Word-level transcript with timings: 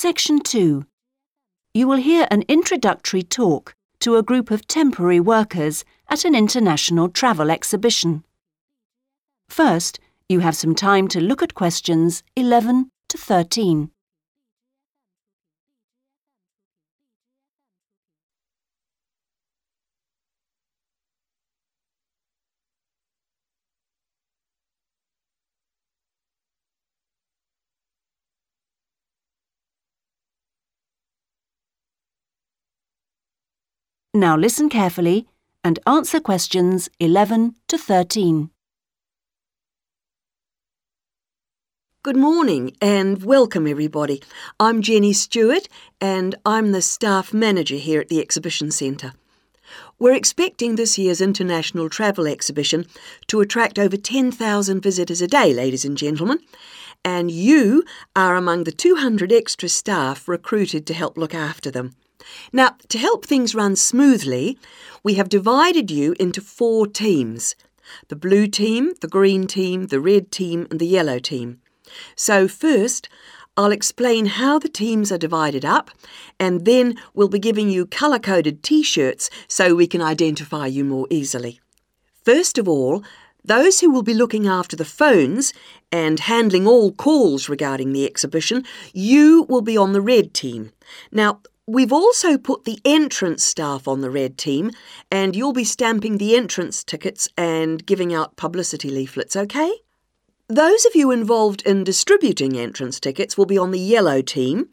Section 0.00 0.38
2. 0.38 0.86
You 1.74 1.88
will 1.88 1.96
hear 1.96 2.28
an 2.30 2.44
introductory 2.46 3.24
talk 3.24 3.74
to 3.98 4.14
a 4.14 4.22
group 4.22 4.52
of 4.52 4.68
temporary 4.68 5.18
workers 5.18 5.84
at 6.08 6.24
an 6.24 6.36
international 6.36 7.08
travel 7.08 7.50
exhibition. 7.50 8.24
First, 9.48 9.98
you 10.28 10.38
have 10.38 10.54
some 10.54 10.76
time 10.76 11.08
to 11.08 11.20
look 11.20 11.42
at 11.42 11.54
questions 11.56 12.22
11 12.36 12.92
to 13.08 13.18
13. 13.18 13.90
Now 34.18 34.36
listen 34.36 34.68
carefully 34.68 35.28
and 35.62 35.78
answer 35.86 36.18
questions 36.18 36.88
11 36.98 37.54
to 37.68 37.78
13. 37.78 38.50
Good 42.02 42.16
morning 42.16 42.76
and 42.82 43.22
welcome 43.22 43.68
everybody. 43.68 44.20
I'm 44.58 44.82
Jenny 44.82 45.12
Stewart 45.12 45.68
and 46.00 46.34
I'm 46.44 46.72
the 46.72 46.82
staff 46.82 47.32
manager 47.32 47.76
here 47.76 48.00
at 48.00 48.08
the 48.08 48.20
Exhibition 48.20 48.72
Centre. 48.72 49.12
We're 50.00 50.14
expecting 50.14 50.74
this 50.74 50.98
year's 50.98 51.20
International 51.20 51.88
Travel 51.88 52.26
Exhibition 52.26 52.86
to 53.28 53.40
attract 53.40 53.78
over 53.78 53.96
10,000 53.96 54.80
visitors 54.80 55.22
a 55.22 55.28
day, 55.28 55.54
ladies 55.54 55.84
and 55.84 55.96
gentlemen, 55.96 56.40
and 57.04 57.30
you 57.30 57.84
are 58.16 58.34
among 58.34 58.64
the 58.64 58.72
200 58.72 59.32
extra 59.32 59.68
staff 59.68 60.26
recruited 60.26 60.88
to 60.88 60.94
help 60.94 61.16
look 61.16 61.36
after 61.36 61.70
them. 61.70 61.94
Now, 62.52 62.76
to 62.88 62.98
help 62.98 63.24
things 63.24 63.54
run 63.54 63.76
smoothly, 63.76 64.58
we 65.02 65.14
have 65.14 65.28
divided 65.28 65.90
you 65.90 66.14
into 66.18 66.40
four 66.40 66.86
teams 66.86 67.54
the 68.08 68.16
blue 68.16 68.46
team, 68.46 68.92
the 69.00 69.08
green 69.08 69.46
team, 69.46 69.86
the 69.86 70.00
red 70.00 70.30
team, 70.30 70.66
and 70.70 70.78
the 70.78 70.86
yellow 70.86 71.18
team. 71.18 71.58
So, 72.14 72.46
first, 72.46 73.08
I'll 73.56 73.72
explain 73.72 74.26
how 74.26 74.58
the 74.58 74.68
teams 74.68 75.10
are 75.10 75.18
divided 75.18 75.64
up, 75.64 75.90
and 76.38 76.64
then 76.64 76.96
we'll 77.14 77.28
be 77.28 77.38
giving 77.38 77.70
you 77.70 77.86
colour 77.86 78.18
coded 78.18 78.62
t 78.62 78.82
shirts 78.82 79.30
so 79.48 79.74
we 79.74 79.86
can 79.86 80.02
identify 80.02 80.66
you 80.66 80.84
more 80.84 81.06
easily. 81.10 81.60
First 82.24 82.58
of 82.58 82.68
all, 82.68 83.02
those 83.44 83.80
who 83.80 83.90
will 83.90 84.02
be 84.02 84.14
looking 84.14 84.46
after 84.46 84.76
the 84.76 84.84
phones 84.84 85.52
and 85.90 86.20
handling 86.20 86.66
all 86.66 86.92
calls 86.92 87.48
regarding 87.48 87.92
the 87.92 88.04
exhibition, 88.04 88.64
you 88.92 89.46
will 89.48 89.62
be 89.62 89.76
on 89.76 89.92
the 89.92 90.02
red 90.02 90.34
team. 90.34 90.70
Now, 91.10 91.40
We've 91.68 91.92
also 91.92 92.38
put 92.38 92.64
the 92.64 92.80
entrance 92.82 93.44
staff 93.44 93.86
on 93.86 94.00
the 94.00 94.08
red 94.08 94.38
team, 94.38 94.70
and 95.10 95.36
you'll 95.36 95.52
be 95.52 95.64
stamping 95.64 96.16
the 96.16 96.34
entrance 96.34 96.82
tickets 96.82 97.28
and 97.36 97.84
giving 97.84 98.14
out 98.14 98.36
publicity 98.36 98.88
leaflets, 98.88 99.36
okay? 99.36 99.70
Those 100.48 100.86
of 100.86 100.94
you 100.94 101.10
involved 101.10 101.60
in 101.66 101.84
distributing 101.84 102.56
entrance 102.56 102.98
tickets 102.98 103.36
will 103.36 103.44
be 103.44 103.58
on 103.58 103.70
the 103.70 103.78
yellow 103.78 104.22
team, 104.22 104.70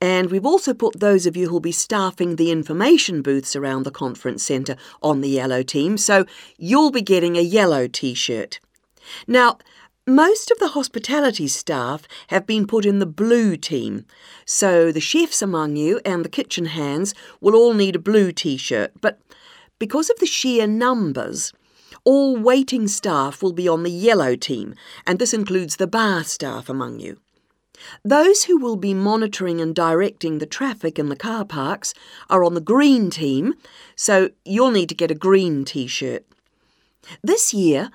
and 0.00 0.30
we've 0.30 0.46
also 0.46 0.72
put 0.72 1.00
those 1.00 1.26
of 1.26 1.36
you 1.36 1.50
who'll 1.50 1.60
be 1.60 1.70
staffing 1.70 2.36
the 2.36 2.50
information 2.50 3.20
booths 3.20 3.54
around 3.54 3.82
the 3.82 3.90
conference 3.90 4.42
centre 4.42 4.76
on 5.02 5.20
the 5.20 5.28
yellow 5.28 5.62
team, 5.62 5.98
so 5.98 6.24
you'll 6.56 6.90
be 6.90 7.02
getting 7.02 7.36
a 7.36 7.42
yellow 7.42 7.88
t 7.88 8.14
shirt. 8.14 8.58
Now, 9.26 9.58
most 10.08 10.50
of 10.50 10.58
the 10.58 10.68
hospitality 10.68 11.46
staff 11.46 12.08
have 12.28 12.46
been 12.46 12.66
put 12.66 12.86
in 12.86 12.98
the 12.98 13.06
blue 13.06 13.56
team, 13.56 14.06
so 14.46 14.90
the 14.90 15.00
chefs 15.00 15.42
among 15.42 15.76
you 15.76 16.00
and 16.04 16.24
the 16.24 16.30
kitchen 16.30 16.66
hands 16.66 17.14
will 17.40 17.54
all 17.54 17.74
need 17.74 17.96
a 17.96 18.00
blue 18.00 18.32
t 18.32 18.56
shirt. 18.56 18.92
But 19.00 19.20
because 19.78 20.08
of 20.08 20.18
the 20.18 20.26
sheer 20.26 20.66
numbers, 20.66 21.52
all 22.04 22.36
waiting 22.36 22.88
staff 22.88 23.42
will 23.42 23.52
be 23.52 23.68
on 23.68 23.82
the 23.82 23.90
yellow 23.90 24.34
team, 24.34 24.74
and 25.06 25.18
this 25.18 25.34
includes 25.34 25.76
the 25.76 25.86
bar 25.86 26.24
staff 26.24 26.68
among 26.68 27.00
you. 27.00 27.18
Those 28.04 28.44
who 28.44 28.58
will 28.58 28.76
be 28.76 28.94
monitoring 28.94 29.60
and 29.60 29.74
directing 29.74 30.38
the 30.38 30.46
traffic 30.46 30.98
in 30.98 31.10
the 31.10 31.16
car 31.16 31.44
parks 31.44 31.94
are 32.28 32.44
on 32.44 32.54
the 32.54 32.60
green 32.60 33.10
team, 33.10 33.54
so 33.94 34.30
you'll 34.44 34.70
need 34.70 34.88
to 34.88 34.94
get 34.94 35.10
a 35.10 35.14
green 35.14 35.64
t 35.64 35.86
shirt. 35.86 36.24
This 37.22 37.54
year, 37.54 37.90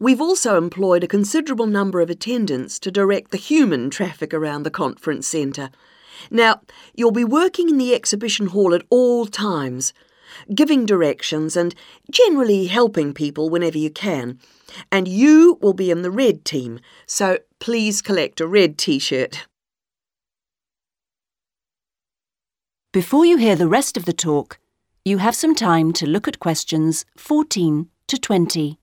We've 0.00 0.20
also 0.20 0.56
employed 0.56 1.04
a 1.04 1.08
considerable 1.08 1.66
number 1.66 2.00
of 2.00 2.08
attendants 2.08 2.78
to 2.78 2.90
direct 2.90 3.32
the 3.32 3.36
human 3.36 3.90
traffic 3.90 4.32
around 4.32 4.62
the 4.62 4.70
conference 4.70 5.26
centre. 5.26 5.68
Now, 6.30 6.62
you'll 6.94 7.10
be 7.10 7.24
working 7.24 7.68
in 7.68 7.76
the 7.76 7.94
exhibition 7.94 8.46
hall 8.46 8.74
at 8.74 8.86
all 8.88 9.26
times, 9.26 9.92
giving 10.54 10.86
directions 10.86 11.54
and 11.54 11.74
generally 12.10 12.66
helping 12.66 13.12
people 13.12 13.50
whenever 13.50 13.76
you 13.76 13.90
can. 13.90 14.38
And 14.90 15.06
you 15.06 15.58
will 15.60 15.74
be 15.74 15.90
in 15.90 16.00
the 16.00 16.10
red 16.10 16.46
team, 16.46 16.80
so 17.04 17.36
please 17.58 18.00
collect 18.00 18.40
a 18.40 18.46
red 18.46 18.78
t 18.78 18.98
shirt. 18.98 19.46
Before 22.90 23.26
you 23.26 23.36
hear 23.36 23.54
the 23.54 23.68
rest 23.68 23.98
of 23.98 24.06
the 24.06 24.14
talk, 24.14 24.58
you 25.04 25.18
have 25.18 25.34
some 25.34 25.54
time 25.54 25.92
to 25.92 26.06
look 26.06 26.26
at 26.26 26.40
questions 26.40 27.04
14 27.18 27.90
to 28.06 28.18
20. 28.18 28.79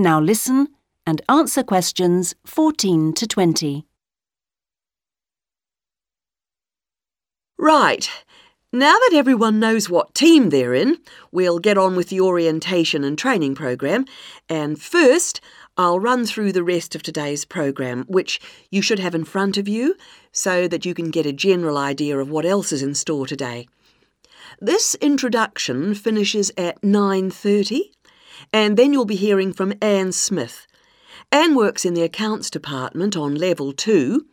Now 0.00 0.20
listen 0.20 0.68
and 1.04 1.20
answer 1.28 1.64
questions 1.64 2.36
14 2.46 3.14
to 3.14 3.26
20. 3.26 3.84
Right. 7.58 8.08
Now 8.72 8.92
that 8.92 9.10
everyone 9.14 9.58
knows 9.58 9.90
what 9.90 10.14
team 10.14 10.50
they're 10.50 10.72
in, 10.72 10.98
we'll 11.32 11.58
get 11.58 11.76
on 11.76 11.96
with 11.96 12.10
the 12.10 12.20
orientation 12.20 13.02
and 13.02 13.18
training 13.18 13.56
program. 13.56 14.04
And 14.48 14.80
first, 14.80 15.40
I'll 15.76 15.98
run 15.98 16.26
through 16.26 16.52
the 16.52 16.62
rest 16.62 16.94
of 16.94 17.02
today's 17.02 17.44
program, 17.44 18.04
which 18.06 18.40
you 18.70 18.82
should 18.82 19.00
have 19.00 19.16
in 19.16 19.24
front 19.24 19.56
of 19.56 19.66
you 19.66 19.96
so 20.30 20.68
that 20.68 20.86
you 20.86 20.94
can 20.94 21.10
get 21.10 21.26
a 21.26 21.32
general 21.32 21.76
idea 21.76 22.18
of 22.18 22.30
what 22.30 22.44
else 22.44 22.70
is 22.70 22.84
in 22.84 22.94
store 22.94 23.26
today. 23.26 23.66
This 24.60 24.94
introduction 25.00 25.94
finishes 25.94 26.52
at 26.56 26.80
9:30 26.82 27.90
and 28.52 28.76
then 28.76 28.92
you'll 28.92 29.04
be 29.04 29.16
hearing 29.16 29.52
from 29.52 29.74
Anne 29.80 30.12
Smith. 30.12 30.66
Anne 31.30 31.54
works 31.54 31.84
in 31.84 31.94
the 31.94 32.02
accounts 32.02 32.50
department 32.50 33.16
on 33.16 33.34
level 33.34 33.72
two, 33.72 34.26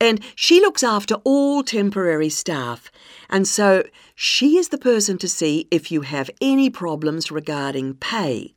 and 0.00 0.20
she 0.34 0.60
looks 0.60 0.82
after 0.82 1.14
all 1.24 1.62
temporary 1.62 2.28
staff. 2.28 2.90
And 3.30 3.46
so 3.46 3.84
she 4.14 4.56
is 4.58 4.68
the 4.68 4.78
person 4.78 5.18
to 5.18 5.28
see 5.28 5.68
if 5.70 5.92
you 5.92 6.02
have 6.02 6.30
any 6.40 6.68
problems 6.68 7.30
regarding 7.30 7.94
pay. 7.94 8.52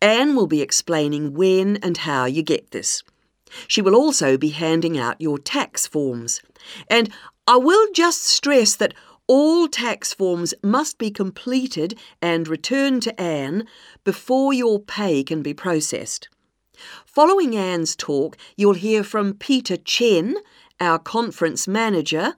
Anne 0.00 0.34
will 0.34 0.46
be 0.46 0.62
explaining 0.62 1.34
when 1.34 1.76
and 1.78 1.98
how 1.98 2.24
you 2.24 2.42
get 2.42 2.70
this. 2.70 3.02
She 3.68 3.80
will 3.80 3.94
also 3.94 4.36
be 4.36 4.48
handing 4.50 4.98
out 4.98 5.20
your 5.20 5.38
tax 5.38 5.86
forms. 5.86 6.40
And 6.88 7.10
I 7.46 7.56
will 7.56 7.86
just 7.92 8.24
stress 8.24 8.74
that 8.76 8.94
all 9.26 9.68
tax 9.68 10.12
forms 10.12 10.54
must 10.62 10.98
be 10.98 11.10
completed 11.10 11.98
and 12.22 12.48
returned 12.48 13.02
to 13.02 13.20
Anne 13.20 13.66
before 14.04 14.52
your 14.52 14.80
pay 14.80 15.24
can 15.24 15.42
be 15.42 15.54
processed. 15.54 16.28
Following 17.06 17.56
Anne's 17.56 17.96
talk, 17.96 18.36
you'll 18.56 18.74
hear 18.74 19.02
from 19.02 19.34
Peter 19.34 19.76
Chen, 19.76 20.36
our 20.78 20.98
conference 20.98 21.66
manager, 21.66 22.34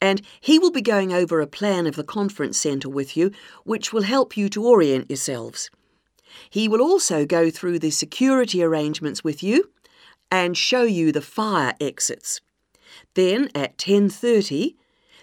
and 0.00 0.20
he 0.40 0.58
will 0.58 0.72
be 0.72 0.82
going 0.82 1.12
over 1.12 1.40
a 1.40 1.46
plan 1.46 1.86
of 1.86 1.96
the 1.96 2.04
conference 2.04 2.58
centre 2.58 2.88
with 2.88 3.16
you, 3.16 3.30
which 3.64 3.92
will 3.92 4.02
help 4.02 4.36
you 4.36 4.48
to 4.50 4.66
orient 4.66 5.08
yourselves. 5.08 5.70
He 6.50 6.68
will 6.68 6.82
also 6.82 7.24
go 7.24 7.50
through 7.50 7.78
the 7.78 7.90
security 7.90 8.62
arrangements 8.62 9.24
with 9.24 9.42
you 9.42 9.70
and 10.30 10.56
show 10.56 10.82
you 10.82 11.12
the 11.12 11.22
fire 11.22 11.74
exits. 11.80 12.40
Then 13.14 13.48
at 13.54 13.78
10:30, 13.78 14.74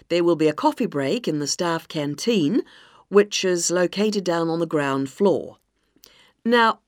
there 0.08 0.24
will 0.24 0.36
be 0.36 0.48
a 0.48 0.52
coffee 0.52 0.86
break 0.86 1.26
in 1.26 1.38
the 1.38 1.46
staff 1.46 1.88
canteen, 1.88 2.62
which 3.08 3.44
is 3.44 3.70
located 3.70 4.24
down 4.24 4.48
on 4.48 4.58
the 4.58 4.66
ground 4.66 5.10
floor. 5.10 5.58
Now, 6.44 6.80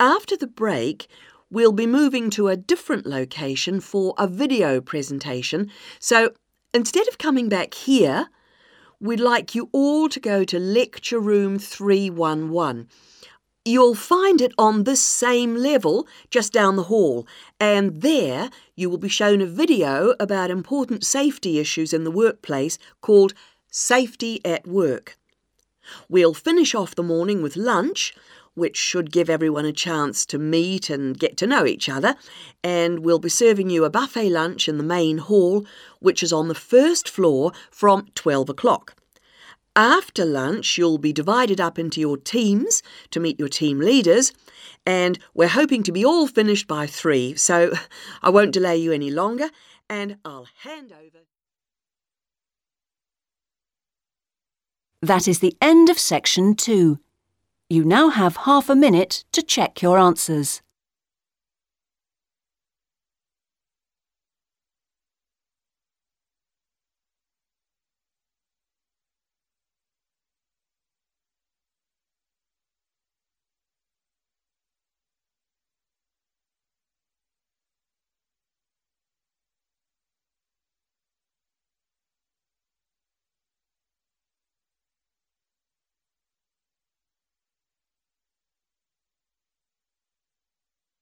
after 0.00 0.36
the 0.36 0.46
break, 0.46 1.06
we'll 1.50 1.72
be 1.72 1.86
moving 1.86 2.30
to 2.30 2.48
a 2.48 2.56
different 2.56 3.06
location 3.06 3.80
for 3.80 4.14
a 4.18 4.26
video 4.26 4.80
presentation. 4.80 5.70
So 5.98 6.30
instead 6.74 7.08
of 7.08 7.18
coming 7.18 7.48
back 7.48 7.74
here, 7.74 8.28
we'd 9.00 9.20
like 9.20 9.54
you 9.54 9.68
all 9.72 10.08
to 10.08 10.20
go 10.20 10.44
to 10.44 10.58
lecture 10.58 11.20
room 11.20 11.58
311. 11.58 12.88
You'll 13.68 13.96
find 13.96 14.40
it 14.40 14.52
on 14.56 14.84
this 14.84 15.02
same 15.02 15.56
level 15.56 16.06
just 16.30 16.52
down 16.52 16.76
the 16.76 16.84
hall, 16.84 17.26
and 17.58 18.00
there 18.00 18.48
you 18.76 18.88
will 18.88 18.96
be 18.96 19.08
shown 19.08 19.40
a 19.40 19.46
video 19.46 20.14
about 20.20 20.52
important 20.52 21.02
safety 21.02 21.58
issues 21.58 21.92
in 21.92 22.04
the 22.04 22.12
workplace 22.12 22.78
called 23.00 23.34
Safety 23.68 24.40
at 24.44 24.68
Work. 24.68 25.18
We'll 26.08 26.32
finish 26.32 26.76
off 26.76 26.94
the 26.94 27.02
morning 27.02 27.42
with 27.42 27.56
lunch, 27.56 28.14
which 28.54 28.76
should 28.76 29.10
give 29.10 29.28
everyone 29.28 29.64
a 29.64 29.72
chance 29.72 30.24
to 30.26 30.38
meet 30.38 30.88
and 30.88 31.18
get 31.18 31.36
to 31.38 31.46
know 31.48 31.66
each 31.66 31.88
other, 31.88 32.14
and 32.62 33.00
we'll 33.00 33.18
be 33.18 33.28
serving 33.28 33.68
you 33.68 33.84
a 33.84 33.90
buffet 33.90 34.30
lunch 34.30 34.68
in 34.68 34.78
the 34.78 34.84
main 34.84 35.18
hall, 35.18 35.66
which 35.98 36.22
is 36.22 36.32
on 36.32 36.46
the 36.46 36.54
first 36.54 37.08
floor 37.08 37.50
from 37.72 38.06
12 38.14 38.48
o'clock. 38.48 38.94
After 39.76 40.24
lunch, 40.24 40.78
you'll 40.78 40.96
be 40.96 41.12
divided 41.12 41.60
up 41.60 41.78
into 41.78 42.00
your 42.00 42.16
teams 42.16 42.82
to 43.10 43.20
meet 43.20 43.38
your 43.38 43.50
team 43.50 43.78
leaders, 43.78 44.32
and 44.86 45.18
we're 45.34 45.48
hoping 45.48 45.82
to 45.82 45.92
be 45.92 46.02
all 46.02 46.26
finished 46.26 46.66
by 46.66 46.86
three, 46.86 47.34
so 47.34 47.72
I 48.22 48.30
won't 48.30 48.52
delay 48.52 48.78
you 48.78 48.90
any 48.90 49.10
longer, 49.10 49.50
and 49.90 50.16
I'll 50.24 50.48
hand 50.62 50.92
over. 50.92 51.26
That 55.02 55.28
is 55.28 55.40
the 55.40 55.54
end 55.60 55.90
of 55.90 55.98
section 55.98 56.54
two. 56.54 56.98
You 57.68 57.84
now 57.84 58.08
have 58.08 58.38
half 58.38 58.70
a 58.70 58.74
minute 58.74 59.24
to 59.32 59.42
check 59.42 59.82
your 59.82 59.98
answers. 59.98 60.62